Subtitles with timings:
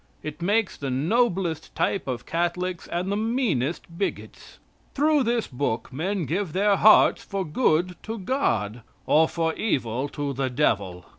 [0.23, 4.57] It makes the noblest type of Catholics and the meanest bigots.
[4.95, 10.33] Through this book men give their hearts for good to God, or for evil to
[10.33, 11.05] the Devil.